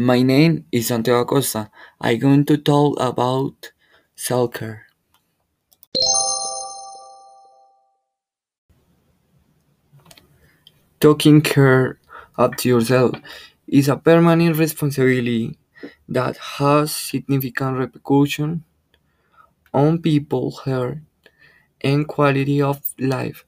My 0.00 0.22
name 0.22 0.64
is 0.70 0.86
Santiago 0.86 1.24
Costa. 1.24 1.72
I'm 2.00 2.20
going 2.20 2.44
to 2.44 2.56
talk 2.56 2.94
about 3.00 3.72
self-care. 4.14 4.86
Taking 11.00 11.40
care 11.40 11.98
of 12.36 12.64
yourself 12.64 13.16
is 13.66 13.88
a 13.88 13.96
permanent 13.96 14.56
responsibility 14.56 15.58
that 16.08 16.36
has 16.36 16.94
significant 16.94 17.78
repercussions 17.78 18.60
on 19.74 19.98
people's 19.98 20.60
health 20.60 20.98
and 21.80 22.06
quality 22.06 22.62
of 22.62 22.94
life, 23.00 23.44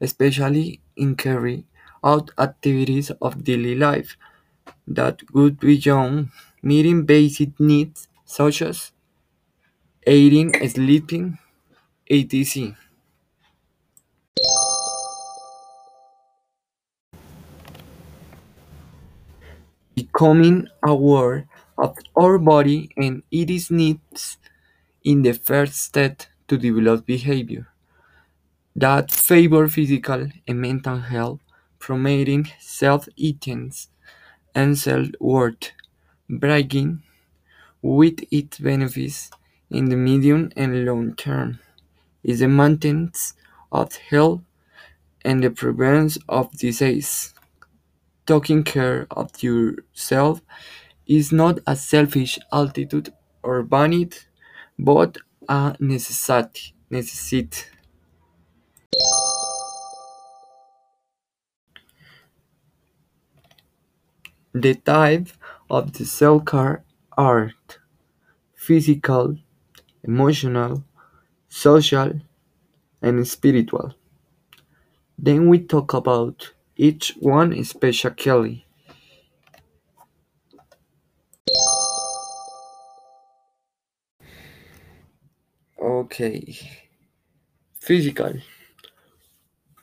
especially 0.00 0.80
in 0.96 1.14
carrying 1.14 1.66
out 2.02 2.32
activities 2.36 3.12
of 3.22 3.44
daily 3.44 3.76
life 3.76 4.16
that 4.86 5.26
go 5.32 5.50
beyond 5.50 6.30
meeting 6.62 7.04
basic 7.04 7.58
needs 7.60 8.08
such 8.24 8.62
as 8.62 8.92
eating, 10.06 10.50
sleeping, 10.68 11.36
etc. 12.10 12.76
Becoming 19.96 20.68
aware 20.84 21.48
of 21.76 21.98
our 22.14 22.38
body 22.38 22.90
and 22.96 23.24
its 23.32 23.72
needs 23.72 24.38
in 25.04 25.22
the 25.22 25.34
first 25.34 25.76
step 25.76 26.22
to 26.48 26.58
develop 26.58 27.06
behavior 27.06 27.68
that 28.76 29.10
favor 29.10 29.66
physical 29.68 30.28
and 30.46 30.60
mental 30.60 30.98
health, 31.00 31.40
promoting 31.80 32.48
self-esteem 32.60 33.70
and 34.54 34.78
self-worth, 34.78 35.72
bragging 36.28 37.02
with 37.82 38.24
its 38.30 38.58
benefits 38.58 39.30
in 39.70 39.86
the 39.90 39.96
medium 39.96 40.50
and 40.56 40.84
long 40.86 41.14
term 41.14 41.58
is 42.24 42.40
the 42.40 42.48
maintenance 42.48 43.34
of 43.72 43.96
health 43.96 44.42
and 45.24 45.42
the 45.44 45.50
prevention 45.50 46.22
of 46.28 46.52
disease. 46.52 47.34
Taking 48.26 48.64
care 48.64 49.06
of 49.10 49.42
yourself 49.42 50.42
is 51.06 51.32
not 51.32 51.60
a 51.66 51.76
selfish 51.76 52.38
attitude 52.52 53.12
or 53.42 53.62
vanity, 53.62 54.18
but 54.78 55.18
a 55.48 55.76
necessity. 55.80 56.74
necessity. 56.90 57.64
The 64.54 64.74
types 64.76 65.34
of 65.68 65.92
the 65.92 66.06
self-care 66.06 66.82
are 67.12 67.52
physical, 68.56 69.36
emotional, 70.04 70.84
social, 71.48 72.20
and 73.02 73.28
spiritual. 73.28 73.94
Then 75.18 75.48
we 75.48 75.58
talk 75.58 75.92
about 75.92 76.52
each 76.76 77.16
one 77.18 77.64
specifically. 77.64 78.64
Okay, 85.78 86.56
physical. 87.80 88.34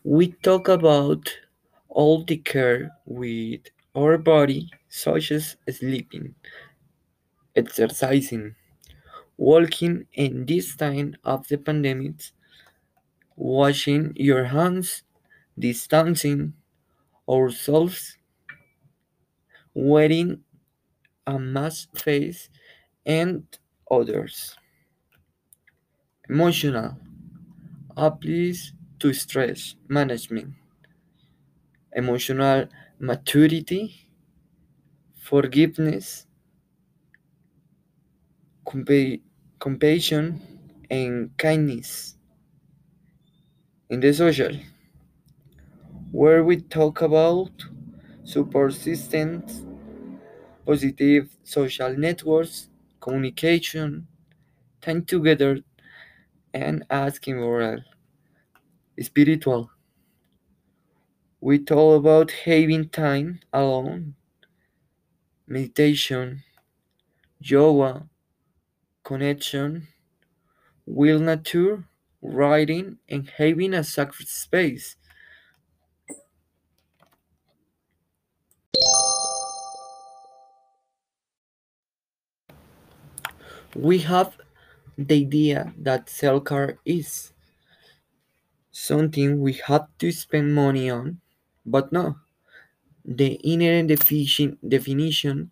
We 0.04 0.34
talk 0.34 0.68
about 0.68 1.40
all 1.90 2.24
the 2.24 2.38
care 2.38 2.92
with 3.04 3.62
our 3.96 4.18
body, 4.18 4.70
such 4.90 5.32
as 5.32 5.56
sleeping, 5.70 6.36
exercising, 7.56 8.56
walking 9.38 10.08
in 10.14 10.46
this 10.46 10.76
time 10.76 11.16
of 11.24 11.48
the 11.50 11.58
pandemic, 11.58 12.16
washing 13.36 14.14
your 14.16 14.46
hands, 14.46 15.04
distancing 15.60 16.54
ourselves, 17.30 18.18
wearing 19.74 20.44
a 21.28 21.40
mask 21.40 21.98
face, 21.98 22.50
and 23.06 23.46
others. 23.92 24.58
Emotional 26.28 26.98
applies 27.96 28.74
to 29.00 29.14
stress 29.14 29.76
management, 29.88 30.56
emotional 31.96 32.68
maturity, 33.02 33.84
forgiveness, 35.16 36.28
compa- 38.68 39.22
compassion, 39.60 40.26
and 40.90 41.38
kindness. 41.38 42.16
In 43.92 44.00
the 44.00 44.12
social, 44.12 44.58
where 46.12 46.44
we 46.44 46.58
talk 46.62 47.02
about 47.02 47.52
support 48.24 48.74
systems, 48.74 49.64
positive 50.66 51.30
social 51.44 51.96
networks, 51.98 52.70
communication, 53.00 54.08
time 54.82 55.06
together, 55.06 55.60
and 56.54 56.86
asking 56.92 57.38
moral. 57.38 57.82
Spiritual, 59.02 59.70
we 61.42 61.60
talk 61.60 62.00
about 62.00 62.32
having 62.32 62.88
time 62.90 63.42
alone, 63.52 64.16
meditation, 65.48 66.42
yoga, 67.40 68.08
connection, 69.04 69.88
will 70.86 71.20
nature, 71.20 71.86
writing, 72.22 73.00
and 73.10 73.30
having 73.38 73.74
a 73.74 73.84
sacred 73.84 74.28
space. 74.28 74.96
We 83.76 83.98
have 84.00 84.38
the 84.98 85.16
idea 85.16 85.74
that 85.78 86.10
self 86.10 86.46
care 86.46 86.80
is 86.86 87.34
something 88.74 89.40
we 89.40 89.54
have 89.54 89.88
to 89.98 90.12
spend 90.12 90.54
money 90.54 90.90
on, 90.90 91.22
but 91.66 91.92
no. 91.92 92.18
The 93.06 93.40
inherent 93.44 93.90
defi- 93.90 94.58
definition 94.68 95.52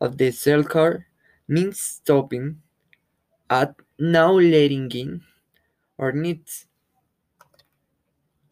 of 0.00 0.18
the 0.18 0.32
self 0.32 0.68
care 0.68 1.08
means 1.48 1.80
stopping 1.80 2.62
at 3.50 3.74
now 3.98 4.32
letting 4.34 4.90
in 4.92 5.22
our 5.98 6.12
needs 6.12 6.66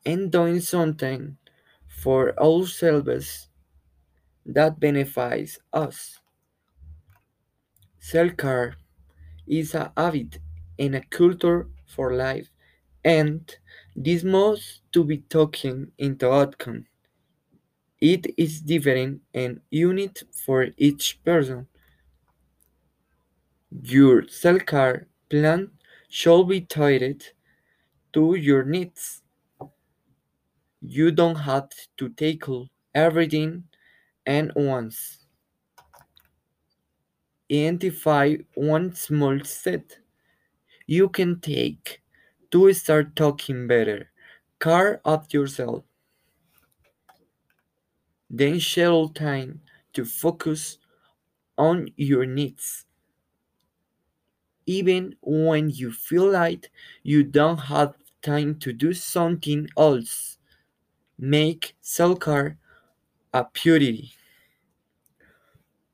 and 0.05 0.33
doing 0.33 0.59
something 0.59 1.39
for 1.87 2.37
ourselves 2.43 3.49
that 4.47 4.81
benefits 4.81 5.59
us. 5.73 6.21
Self 8.01 8.37
care 8.37 8.75
is 9.47 9.75
a 9.77 9.93
habit 9.97 10.41
and 10.81 10.97
a 10.97 11.03
culture 11.07 11.69
for 11.87 12.15
life, 12.17 12.51
and 13.05 13.57
this 13.97 14.25
must 14.25 14.83
to 14.93 15.05
be 15.05 15.19
taken 15.21 15.93
into 15.97 16.29
account. 16.31 16.88
It 18.01 18.35
is 18.37 18.61
different 18.61 19.23
and 19.33 19.61
unique 19.71 20.25
for 20.33 20.69
each 20.77 21.23
person. 21.25 21.69
Your 23.83 24.29
cell 24.29 24.59
care 24.61 25.09
plan 25.31 25.71
should 26.11 26.49
be 26.49 26.61
tailored 26.61 27.25
to 28.13 28.35
your 28.35 28.65
needs. 28.65 29.23
You 30.83 31.13
don't 31.13 31.37
have 31.37 31.71
to 31.99 32.09
tackle 32.09 32.69
everything 32.93 33.69
at 34.27 34.57
once. 34.57 35.27
Identify 37.53 38.37
one 38.55 38.95
small 38.95 39.41
step 39.45 39.93
you 40.87 41.09
can 41.09 41.41
take 41.41 42.03
to 42.51 42.73
start 42.73 43.15
talking 43.15 43.69
better 43.69 44.11
care 44.61 45.01
of 45.05 45.33
yourself. 45.33 45.85
Then 48.31 48.59
schedule 48.61 49.11
time 49.11 49.61
to 49.93 50.07
focus 50.07 50.79
on 51.59 51.91
your 51.97 52.27
needs. 52.27 52.87
Even 54.67 55.17
when 55.21 55.69
you 55.69 55.91
feel 55.91 56.31
like 56.31 56.71
you 57.03 57.25
don't 57.25 57.57
have 57.63 57.97
time 58.23 58.57
to 58.61 58.73
do 58.73 58.93
something 58.95 59.69
else, 59.77 60.39
make 61.19 61.77
self 61.81 62.21
care 62.21 62.59
a 63.35 63.45
priority. 63.45 64.13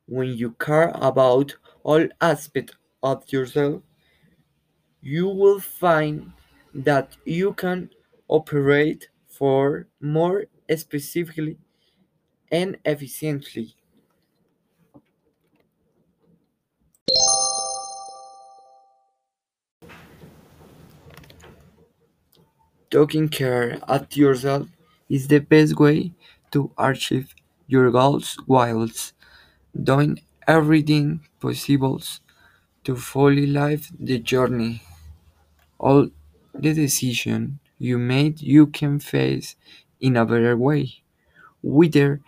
When 0.07 0.33
you 0.33 0.53
care 0.53 0.89
about 0.95 1.57
all 1.83 2.09
aspects 2.19 2.73
of 3.03 3.31
yourself, 3.31 3.83
you 5.01 5.29
will 5.29 5.61
find 5.61 6.33
that 6.75 7.17
you 7.25 7.53
can 7.55 7.91
operate 8.29 9.09
for 9.29 9.87
more 10.01 10.47
specifically 10.77 11.59
and 12.51 12.79
efficiently. 12.85 13.75
Taking 22.91 23.29
care 23.29 23.79
of 23.83 24.17
yourself 24.17 24.69
is 25.11 25.29
the 25.29 25.39
best 25.41 25.79
way 25.79 26.13
to 26.53 26.71
achieve 26.79 27.35
your 27.67 27.91
goals 27.91 28.39
whilst 28.47 29.13
doing 29.91 30.21
everything 30.49 31.21
possible 31.41 32.03
to 32.85 32.97
fully 32.97 33.47
live 33.47 33.93
the 34.01 34.19
journey. 34.21 34.83
All 35.79 36.11
the 36.55 36.75
decisions 36.75 37.61
you 37.79 37.99
made 37.99 38.43
you 38.43 38.67
can 38.69 39.01
face 39.01 39.57
in 40.01 40.17
a 40.17 40.27
better 40.27 40.57
way 40.57 41.04
whether 41.65 42.21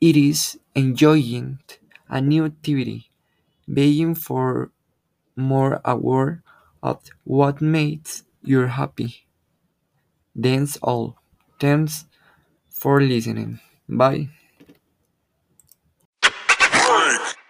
it 0.00 0.16
is 0.16 0.58
enjoying 0.74 1.58
a 2.08 2.20
new 2.20 2.44
activity, 2.46 3.10
being 3.72 4.14
for 4.14 4.72
more 5.36 5.80
aware 5.84 6.42
of 6.82 7.02
what 7.24 7.60
makes 7.62 8.24
you 8.42 8.60
happy. 8.66 9.26
That's 10.36 10.76
all. 10.78 11.16
Thanks 11.60 12.04
for 12.70 13.00
listening. 13.02 13.60
Bye. 13.88 14.30